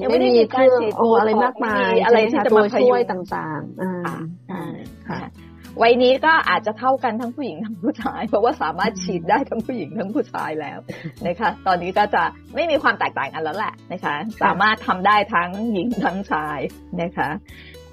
[0.03, 3.93] ยังไม่ได้มีการฉีดโบอะไรมากมายอะไรที่จะมาช่วยต่างๆอ่า
[5.09, 5.19] ค่ะ
[5.83, 10.79] วัยนี้ก็อาจจะเท่ากันทั้งผู้หญิงทั้งผู้ชาย เพราะว่าสามารถฉีดได้ทั้งผู้หญิงทั้งผู้ชายแล้ว
[11.27, 12.23] นะคะ ตอนนี้ก็จะ
[12.55, 16.59] ไม่มีความแตกต่างกันแล้วแหละนะคะ สามารถทำได้ทั้งหญิงทั้งชาย
[17.03, 17.29] นะคะ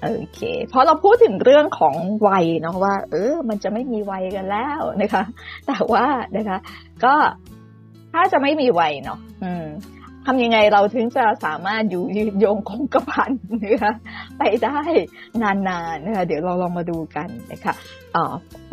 [0.02, 1.94] โอเคเพราะเราพูดถึงเรื่องของ
[2.28, 5.22] วัยเนาะว่า เออ มันจะไม่มีวัยกันแล้วนะคะ
[5.66, 6.58] แต่ว่านะคะ
[7.04, 7.14] ก็
[8.12, 9.66] ถ้าจะไม่มีวัยเนาะอืม
[10.26, 13.32] ทำยังไงเราถึงจะสามารถอยู่ยืนยงคงกระพัน
[13.64, 13.94] นะคะ
[14.38, 14.80] ไปได้
[15.42, 17.74] นานๆนะคะเดี๋ยวเราลองมาดูกันนะคะ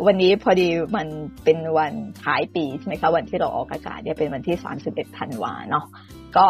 [0.06, 1.06] วันนี้พอดีมัน
[1.44, 5.84] เป็นวันท้ายปีใช่ไหมคะวันที่เราออกอากาศเนี่ยเป็นวันที่ 31ธันวาเนาะ
[6.36, 6.46] ก็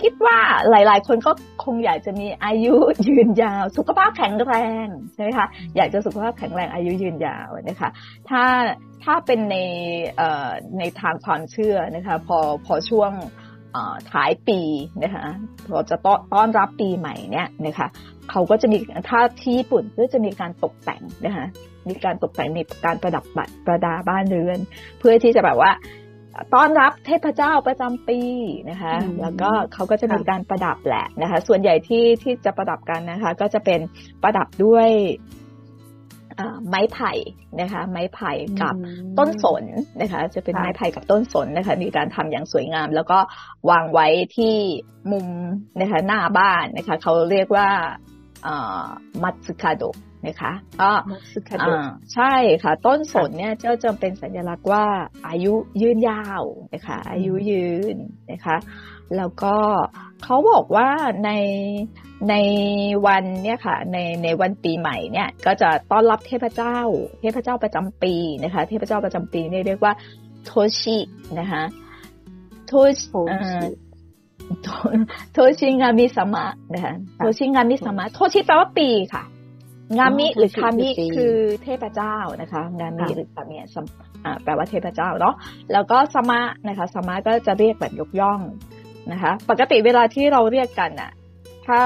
[0.00, 0.38] คิดว่า
[0.70, 1.32] หลาย ๆ คนก็
[1.64, 2.74] คงอยากจะมีอายุ
[3.08, 7.90] ยืนยาว สุขภาพแข็งแรงใช่ไหมคะอยากจะสุขภาพแข็งแรงอายุยืนยาวนะคะ
[8.28, 8.44] ถ้า
[9.04, 9.56] ถ้าเป็นใน
[10.78, 13.12] ในทางความเชื่อนะคะพอพอช่วง
[14.12, 14.60] ท้ายปี
[15.02, 15.26] นะคะ
[15.68, 15.96] เราจะ
[16.34, 17.88] ต้อนรับปีใหม่เนี่ยนะคะ
[18.30, 18.76] เขาก็จะมี
[19.08, 21.46] ถ้าที่ญี่ปุ่นก็จะมีการตกแต่งนะคะ
[21.88, 24.58] มีการตกแต่งมีการประดับบัตรประดาบ้านเรือน
[24.98, 25.72] เพื่อที่จะแบบว่า
[26.54, 28.20] ต้อนรับเทพเจ้าประจำปี
[28.70, 33.80] นะคะ แล้วก็เขาก็จะมีการประดับแหละนะคะ ส่วนใหญ่ที่ที่จะประดับกันนะคะ ก็จะเป็น
[34.22, 34.88] ประดับด้วย
[36.68, 37.12] ไม้ไผ่
[37.60, 38.74] นะคะ ไม้ไผ่กับ
[39.18, 39.64] ต้นสน
[40.00, 43.18] นะคะ จะเป็นไม้ไผ่กับต้นสนนะคะ มีการทำอย่างสวยงาม แล้วก็
[43.70, 44.54] วางไว้ที่
[45.12, 45.28] มุม
[45.80, 47.68] นะคะหน้าบ้านนะคะ เขาเรียกว่า
[49.22, 49.82] มัตสึคาโด
[50.26, 50.90] นะคะก็
[52.14, 54.84] ใช่ค่ะ ต้นสนเนี่ยจะจะเป็นสัญลักษณ์ว่า
[55.28, 55.52] อายุ
[55.82, 56.42] ยืนยาว
[56.74, 57.96] นะคะ อายุยืน
[58.32, 58.56] นะคะ
[59.16, 59.54] แล้วก็
[60.24, 60.88] เขาบอกว่า
[61.24, 61.30] ใน
[62.30, 62.34] ใน
[63.06, 66.78] วันเนี่ยค่ะในในวันปีใหม่เนี่ย ก็จะต้อนรับเทพเจ้า
[67.20, 69.92] เทพเจ้าประจำปีนะคะ เทพเจ้าประจำปีนี่เรียกว่า
[70.44, 70.98] โทชิ
[71.38, 71.62] นะคะ
[72.66, 73.06] โทชิ
[75.32, 79.22] โทชิงามิสมะนะคะโทชิงามิสมะโทชิแปลว่าปีค่ะ
[79.98, 83.56] งามิหรือคามิคือเทพเจ้านะคะงามิหรือคามิ
[84.44, 85.34] แปลว่าเทพเจ้าเนาะ
[85.72, 88.40] แล้วก็สมะนะคะ สมะก็จะเรียกแบบยกย่อง
[89.12, 91.12] นะคะ ปกติเวลาที่เราเรียกกันอะ
[91.68, 91.82] ถ้า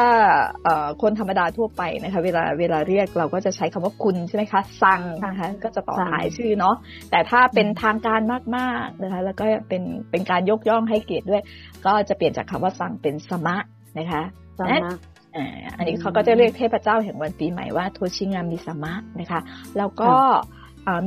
[1.02, 6.76] คนธรรมดาทั่วไปนะคะเวลาเวลาเรียกเราก็จะใช้คำว่าคุณใช่ไหมคะซังนะคะก็จะต่อท้ายชื่อเนาะ
[7.10, 8.20] แต่ถ้าเป็นทางการ
[8.56, 11.42] มากๆนะคะแล้วก็เป็นเป็นการยกย่องให้เกียรติด้วย
[11.86, 13.56] ก็จะเปลี่ยนจากคำว่าซังเป็นสมะ
[13.98, 14.22] นะคะ
[14.58, 14.90] สมะ
[15.76, 19.40] อันนี้เขาก็จะเรียกเทพเจ้าแห่งวันปีใหม่ว่าโทชิงามิสมะนะคะ
[19.78, 20.12] แล้วก็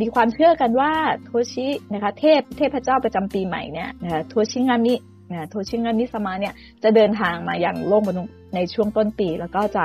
[0.02, 0.92] มีความเชื่อกันว่า
[1.26, 4.94] โทชินะคะเทพเทพเจ้าประจำปีใหม่เนี่ยนะคะโทชิงามิ
[5.32, 9.84] นะโทชิงามิสมาเนี่ยจะเดินทางมาอย่างโลกมนุษย์ในช่วงต้นปี แล้วก็จะ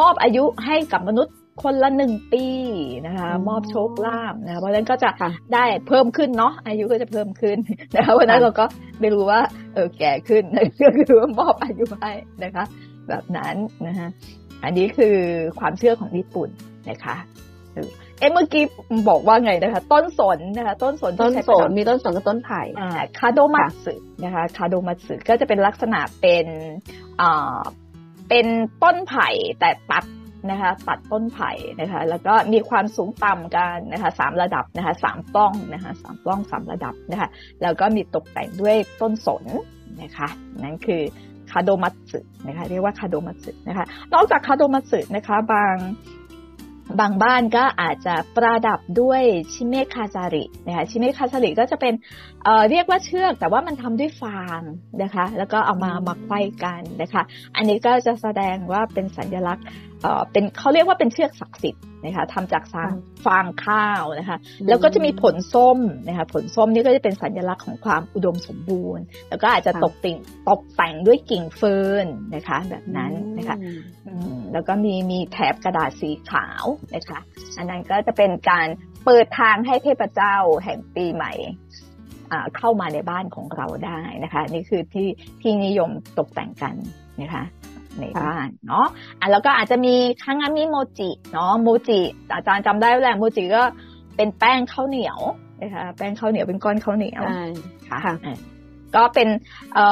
[0.00, 2.44] มอบอายุให้กับมนุษย์คนละหนึ่งปี
[3.06, 5.10] นะคะมอบโชคลาภนะคะเพราะฉะนั้นก็จะ
[5.54, 7.56] ได้เพิ่มขึ้นเนาะอายุก็จะเพิ่มขึ้น
[7.94, 8.64] นะคะวันนั้นเราก็
[9.00, 9.40] ไม่รู้ว่า
[9.74, 10.42] เออแก่ขึ้น
[10.80, 12.12] ก็คือว่ามอบอายุให้
[12.44, 12.64] นะคะ
[13.08, 13.54] แบบนั้น
[13.86, 14.08] นะคะ
[14.64, 15.16] อันนี้คือ
[15.58, 16.48] ความเชื่อของญี่ปุ่น
[16.90, 17.16] นะคะ
[18.18, 18.64] เอ๊ะเมื่อกี้
[19.08, 22.62] บอกว่าไงนะคะ ต้นสนนะคะ ต้นสนต้นสนมีต้นสนกับต้นไผ่
[23.18, 26.46] คาโดมัตสึนะคะคาโดมัตสึก็จะเป็นลักษณะเป็น
[27.20, 27.60] อ่า
[28.28, 28.46] เป็น
[28.82, 29.28] ต้นไผ่
[29.60, 30.04] แต่ตัด
[30.50, 37.28] นะคะตัดต้นไผ่นะคะ แล้วก็มีความสูงต่ำกันนะคะสามระดับนะคะสามปล้องนะคะสามปล้องสามระดับนะคะ
[37.62, 39.44] แล้วก็มีตกแต่งด้วยต้นสน
[40.02, 40.28] นะคะ
[40.62, 41.02] นั่นคือ
[41.50, 45.74] คาโดมัตสึนะคะ เรียกว่าคาโดมัตสึนะคะ นอกจากคาโดมัตสึนะคะ บาง
[47.00, 49.22] บางบ้านก็อาจจะประดับด้วย
[49.52, 51.94] しめ飾り นะคะ しめ飾り ก็จะเป็น
[52.44, 54.60] เอ่อเรียกว่าเชือก แต่ว่ามันทำด้วยฟาง
[55.02, 57.22] นะคะ แล้วก็เอามามาไขว้กันนะคะ
[57.56, 59.66] อันนี้ก็จะแสดงว่าเป็นสัญลักษณ์
[60.02, 62.90] เอ่อเป็นเขาเรียกว่าเป็นเชือกศักดิ์สิทธิ์นะคะทำจากฟาง
[63.26, 70.16] ฟางข้าวนะคะ แล้วก็จะมีผลส้มนะคะผลส้มนี่ก็จะเป็นสัญลักษณ์ของความอุดมสมบูรณ์ แล้วก็อาจจะตกแต่ง
[70.48, 73.56] ตกแต่งด้วยกิ่งเฟิร์นนะคะ แบบนั้นนะคะ
[74.52, 77.20] แล้วก็มีมีแถบกระดาษสีขาวนะคะ
[77.56, 78.66] อันนั้นก็จะเป็นการ
[79.04, 81.32] เปิดทางให้เทพเจ้าแห่งปีใหม่
[82.56, 85.08] เข้ามาในบ้านของเราได้นะคะ นี่คือที่
[85.40, 86.74] ที่นิยมตกแต่งกัน
[87.22, 87.44] นะคะ
[87.98, 88.86] ในบ้านเนาะ
[89.20, 92.00] อะแล้วก็อาจจะมีคังามิโมจิเนาะโมจิ
[92.34, 93.62] อาจารย์จำได้แหละโมจิก็
[94.16, 95.18] เป็นแป้งข้าวเหนียว
[95.62, 97.22] นะคะแป้งข้าวเหนียวเป็นก้อนข้าวเหนียว
[97.88, 98.14] ค่ะ
[98.96, 99.28] ก็เป็น
[99.74, 99.86] เอ่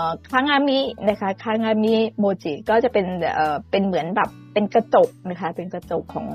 [0.00, 6.28] อคางามินะคะคางามิโมจิก็จะเป็นเอ่อเป็นเหมือนแบบเป็นกระจกนะคะ เป็นกระจกของ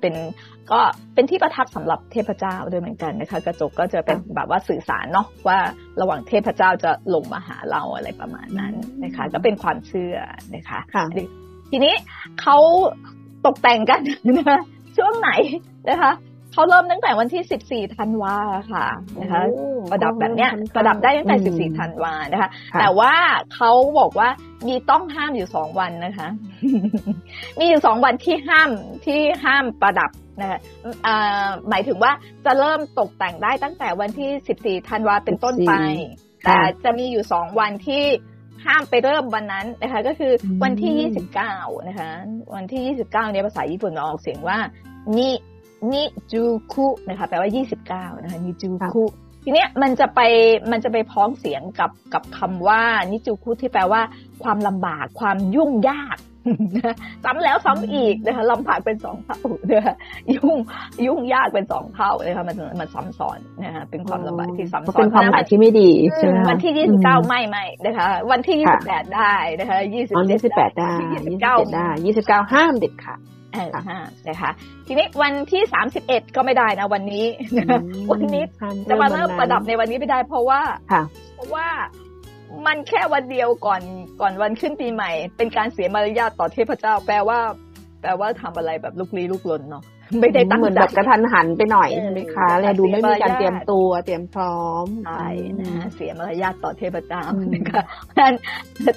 [0.00, 0.14] เป็น
[0.72, 0.80] ก็
[1.14, 5.58] เป็นที่ประทับสำหรับเทพเจ้าด้วยเหมือนกันนะคะ กระจกก็จะเป็นแบบว่าสื่อสารเนาะว่า
[6.00, 10.16] ระหว่างเทพเจ้าจะลงมาหาเราอะไรประมาณนั้นนะคะ ก็เป็นความเชื่อ
[10.54, 10.80] นะคะ
[11.70, 11.94] ทีนี้
[12.40, 12.56] เขา
[13.46, 14.00] ตกแต่งกัน
[14.38, 14.60] นะ
[14.96, 15.30] ช่วงไหน
[15.90, 16.12] นะคะ
[16.52, 18.36] เขาเริ่มตั้งแต่วันที่ 14 ธันวา
[18.72, 18.86] ค่ะ
[19.20, 19.42] นะคะ
[19.90, 21.36] ประดับแบบเนี้ยประดับได้ตั้งแต่
[21.72, 23.14] 14 ธันวานะคะ แต่ว่า
[23.54, 24.28] เขาบอกว่า
[24.68, 26.28] มีต้องห้ามอยู่สองวันนะคะ
[27.58, 28.70] มีอยู่สองวันที่ห้าม
[29.06, 30.10] ที่ห้ามประดับ
[30.40, 30.58] นะคะ
[31.68, 32.12] หมายถึงว่า
[32.44, 35.72] จะเริ่มตกแต่งได้ตั้งแต่วันที่ 14 ธันวาเป็นต้นไป
[36.44, 38.04] แต่จะมีอยู่สองวันที่
[38.66, 40.92] ห้ามไปเริ่มวันนั้นนะคะ ก็คือวันที่
[41.38, 42.10] 29 นะคะ
[42.54, 44.58] วันที่ 29เนี่ยภาษาญี่ปุ่นออกเสียงว่า
[45.18, 45.30] นิ
[45.92, 46.42] นิจู
[46.72, 47.50] คุนะคะแปลว่า
[48.12, 49.04] 29นะคะนิจูคุ
[49.44, 50.20] ทีเนี้ยมันจะไป
[50.70, 54.00] มันจะไปพ้องเสียงกับกับคำว่านิจูคุที่แปลว่า
[54.42, 56.18] ความลำบากความยุ่งยาก
[57.24, 59.40] ซ้ำแล้วซ้ำอีกนะคะลำบากเป็นสองเท่า
[59.70, 59.96] นะคะ
[60.34, 60.56] ยุ่ง
[61.06, 73.20] ยุ่งยากเป็นสองเท่านะคะมันมันซ้ำซ้อนนะคะเป็นความลำบากที่ซ้ำซ้อนเป็นความหมายที่ไม่ดีใช่ไหมวันที่ยี่สิบเก้าไม่ไม่นะคะวันที่ยี่สิบแปดได้นะคะยี่สิบยี่สิบแปดได้ยี่สิบเก้าได้ยี่สิบเก้าห้ามเด็ดขาด
[74.28, 74.50] นะคะ
[74.86, 77.24] ทีนี้วันที่สามสิบเอ็ดก็ไม่ได้นะวันนี้
[78.12, 78.44] วันนี้
[78.88, 80.60] จะมาเริ่มประดับในวันนี้ไม่ได้ เพราะว่า
[81.34, 81.68] เพราะว่า
[82.66, 83.82] มันแค่วันเดียวก่อน
[84.20, 87.38] ก่อนวันขึ้นปีใหม่ เป็นการเสียมารยาทต่อเทพเจ้า แปลว่า
[88.00, 89.84] แปลว่าทำอะไรแบบลุกลี้ลุกลนเนาะ
[90.20, 95.28] ไม่ได้ตั้งเหมือนแบบกระทันหันไปหน่อยใช่ไหมคะเลยดูไม่มีการเตรียมตัวเตรียมพร้อมใช่
[95.60, 97.22] นะเสียมารยาทต่อเทพเจ้า
[97.54, 98.36] นะคะเพราะฉะนั้น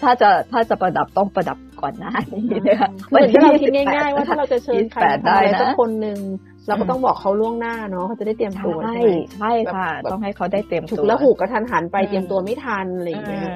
[0.04, 6.20] ถ้าจะถ้าจะประดับต้องประดับก่อนหน้านี้นะคะวันที่เราคิดง่ายๆว่าถ้าเราจะเชิญใครได้สักคนหนึ่ง
[6.68, 9.02] เราก็ต้องบอกเขาล่วงหน้าเนาะเขาจะได้เตรียมตัวใช่
[9.38, 13.48] ใช่ค่ะ ต้องให้เขาได้เตรียมตัวแล้วหูกระทันหันไปเตรียมตัวไม่ทันอะไรอย่างเงี้ย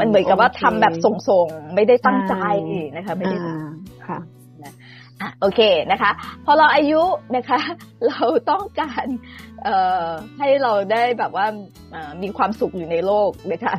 [0.00, 2.34] มันเหมือนกับว่าทำแบบส่งๆไม่ได้ตั้งใจ
[2.96, 3.38] นะคะไม่ได้
[4.08, 4.18] ค่ะ
[5.22, 5.60] อะโอเค
[5.92, 6.10] นะคะ
[6.44, 7.02] พอเราอายุ
[7.36, 7.60] นะคะ
[8.08, 9.06] เราต้องการ
[9.64, 10.08] เอ่อ
[10.38, 11.46] ให้เราได้แบบว่า
[12.22, 13.74] มีความสุขอยู่ในโลกนะคะ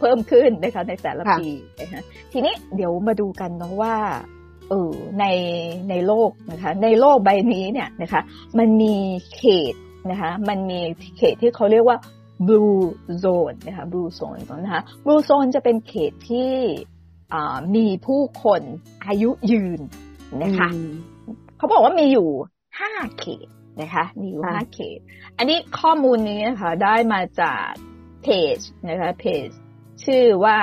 [0.00, 1.48] เพิ่มขึ้นนะคะในแต่ละปี
[1.80, 2.00] นะคะ
[2.32, 3.96] ทีนี้เดี๋ยวมาดูกันเนาะว่า
[4.70, 5.24] เออใน
[5.90, 8.20] ในโลกนะคะในโลกใบนี้เนี่ยนะคะ
[8.58, 8.94] มันมี
[9.36, 9.74] เขต
[10.10, 10.80] นะคะมันมี
[11.16, 11.98] เขตที่เขาเรียกว่า
[12.48, 12.80] blue
[13.24, 16.52] zone นะคะ blue zone นะคะ blue zone จะเป็นเขตที่
[17.76, 18.62] มีผู้คน
[19.06, 19.80] อายุยืน
[20.42, 20.68] นะคะ
[21.56, 22.28] เขาบอกว่ามีอยู่
[22.78, 23.46] ห้าเขต
[23.80, 24.98] นะคะมีอยู่ห้าเขต
[25.38, 27.66] อันนี้ข้อมูลนี้นะคะได้มาจาก
[28.22, 29.48] เพจนะคะเพจ
[30.04, 30.58] ชื่อว่า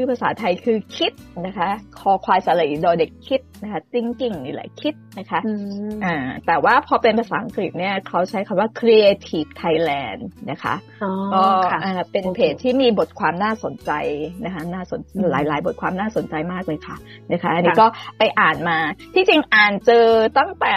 [0.00, 1.12] ชื่อภาษาไทยคือคิด
[1.46, 5.40] นะคะ คอควายสระอีดอเด็กคิดนะคะ thinking นี่แหละคิดนะคะ
[6.04, 6.14] อ่า
[6.46, 10.74] แต่ว่าพอเป็นภาษาอังกฤษเนี่ยเขาใช้คำว่า creative Thailand นะคะ
[11.34, 11.44] ก็
[12.12, 13.90] เป็นเพจที่มีบทความน่าสนใจ
[14.44, 15.00] นะคะน่าสน
[15.32, 16.96] หลาย ๆ บทความน่าสนใจมากเลยค่ะ
[17.32, 17.86] นะคะ อันนี้ก็
[18.18, 18.78] ไปอ่านมา
[19.14, 20.06] ที่จริงอ่านเจอ
[20.38, 20.76] ตั้งแต่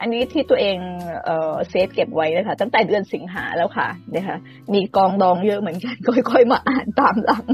[0.00, 0.78] อันนี้ที่ตัวเอง
[1.24, 4.36] เออเซฟเก็บไว้นะคะตั้งแต่เดือนสิงหาแล้วค่ะนะคะ
[4.74, 5.94] มีกองดองเยอะเหมือนกัน
[6.30, 7.44] ค่อยๆมาอ่านตามหลัง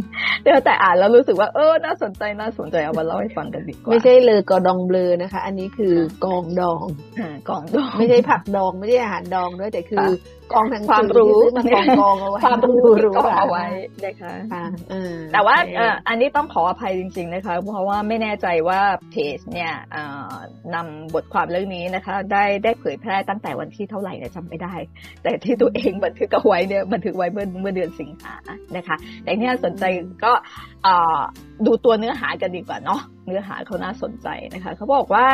[0.65, 6.85] แต่อ่านแล้วรู้สึกว่าเออน่าสนใจน่าสนใจเอามาเล่าให้ฟังกันดีกว่าไม่ใช่เลยกอดองเบลอนะคะ อันนี้คือกองดอง
[7.49, 10.07] กองดอง ไม่ใช่ผักดองไม่ใช่อาหารดองด้วยแต่คือ
[10.53, 13.65] กองทางความรู้มันกองกองเอาไว้ความรู้รู้เอาไว้
[14.05, 14.35] นะคะ
[15.33, 15.57] แต่ว่า
[16.09, 18.81] อันนี้ต้องขออภัยจริง ๆ นะคะ เพราะว่าไม่แน่ใจว่า
[19.11, 19.73] เพจเนี่ย
[20.75, 24.75] นำบทความเรื่องนี้นะคะ ได้ได้เผยแพร่ตั้งแต่วันที่เท่าไหร่เนี่ยจำไม่ได้
[25.23, 28.35] แต่ที่ตัวเองบันทึกเอาไว้เนี่ยบันทึกไว้เมื่อเมื่อเดือนสิงหา
[28.77, 29.85] นะคะ แต่เนี่ยสนใจ
[30.25, 30.33] ก็
[31.67, 35.27] ดูตัวเนื้อหากันดีกว่าเนาะเนื้อหาเขาน่าสนใจนะคะเขาบอกว่า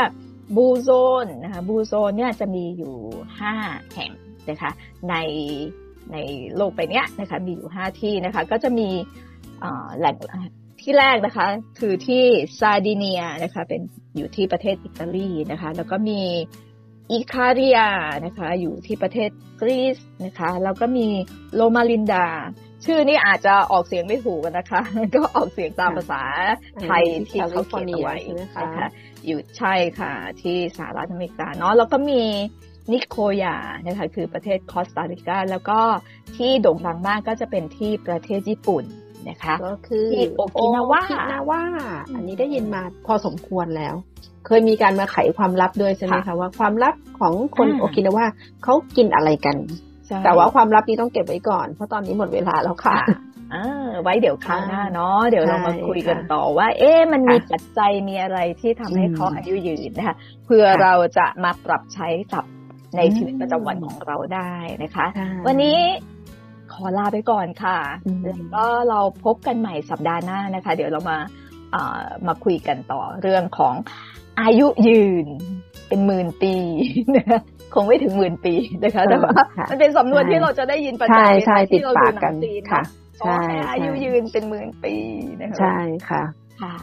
[0.57, 0.89] บูโซ
[1.25, 2.95] นนะคะบูโซนเนี่ยจะมีอยู่
[3.41, 3.53] ห้า
[3.95, 4.11] แห่ง
[4.51, 4.71] นะคะ
[5.11, 5.15] ใน
[6.13, 6.17] ใน
[6.57, 8.89] โลกใบนี้นะคะมีอยู่ห้าที่นะคะก็จะมี
[9.99, 10.17] แหล่ง
[10.83, 11.47] ที่แรกนะคะ
[11.79, 12.25] คือที่
[12.59, 13.81] ซาดิเนียนะคะเป็น
[14.17, 16.21] อยู่ที่ประเทศอิตาลีนะคะแล้วก็มี
[17.13, 17.79] อิคาเรีย
[18.25, 21.07] นะคะอยู่ที่ประเทศกรีซนะคะแล้วก็มี
[21.55, 22.27] โลมาลินดา
[22.85, 24.81] ชื่อนี้อาจจะออกเสียงไม่ถูกนะคะ
[25.15, 26.23] ก็ออกเสียงตามภาษา
[26.83, 28.65] ไทยที่เขาเขียนเอาไว้นะคะ
[29.27, 32.23] อยู่ใช่ค่ะที่สหรัฐอเมริกาเนาะแล้วก็มี
[32.91, 35.79] นิโคยานะคะคือประเทศคอสตาริกา แล้วก็
[36.37, 38.85] ที่โด่งดังมากก็จะเป็นที่ประเทศญี่ปุ่น
[39.29, 41.63] นะคะ ก็คือที่โอกินาวานาวา
[42.15, 43.95] อันนี้ได้ยินมาพอสมควรแล้ว
[44.47, 48.25] เคยมีการมาไขความลับด้วยใช่ไหมคะว่าความลับของคนโอกินาวา
[48.65, 49.57] เขากินอะไรกัน
[50.25, 52.97] แต่ว่าความลับนี้ต้องเก็บไว้ก่อน เพราะตอนนี้หมดเวลาแล้วค่ะ
[54.03, 60.17] ไว้เดี๋ยวคราวหน้าเนาะเดี๋ยวเรามาคุยกันต่อว่า เอ๊ะมันมีปัจจัยมีอะไรที่ทำให้เขาอายุยืนนะคะ
[60.47, 62.45] เพื่อเราจะมาปรับใช้กับ
[62.97, 64.53] ในชีวิตประจำวันของเราได้
[64.83, 65.07] นะคะ
[65.47, 65.79] วันนี้
[66.73, 67.79] ขอลาไปก่อนค่ะ
[68.27, 71.19] แล้วก็เราพบกันใหม่สัปดาห์หน้านะคะ เดี๋ยวเรามา
[72.27, 73.75] มาคุยกันต่อเรื่องของ
[74.41, 75.27] อายุยืน
[75.89, 76.55] เป็นหมื่นปี
[77.17, 77.41] นะคะ
[77.75, 79.33] คงไม่ถึงหมื่นปีนะคะแต่ว่า
[79.71, 82.83] มันเป็นสำนวนที่เราจะได้ยินประจำที่เราดูหนังจีนค่ะ
[83.21, 84.95] ใช่อายุยืนเป็นหมื่นปี
[85.43, 85.79] นะคะใช่
[86.09, 86.23] ค่ะ
[86.63, 86.75] ค่ะ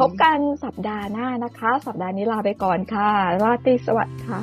[0.00, 3.10] พบกันสัปดาห์หน้านะคะ สัปดาห์นี้ลาไปก่อนค่ะ
[3.42, 4.40] ราตรีสวัสดิ์ค่ะ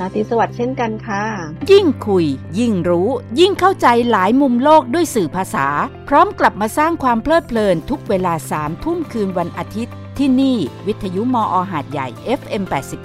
[0.00, 1.24] ราตรีสวัสดิ์เช่นกันค่ะ
[1.70, 2.26] ยิ่งคุย
[2.58, 3.08] ยิ่งรู้
[3.40, 5.66] ยิ่งเข้าใจหลายมุมโลกด้วยสื่อภาษา
[6.08, 12.08] พร้อมกลับมาสร้างความเพลิดเพลินทุกเวลาสามทุ่มคืนวันอาทิตย์ ที่นี่ วิทยุมออหาดใหญ่
[12.40, 12.62] FM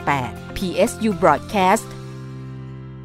[0.07, 1.85] 88 PSU Broadcast